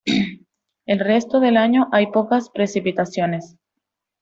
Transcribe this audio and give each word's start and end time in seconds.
El 0.87 0.97
resto 0.97 1.39
del 1.39 1.57
año 1.57 1.87
hay 1.91 2.07
pocas 2.07 2.49
precipitaciones. 2.49 3.59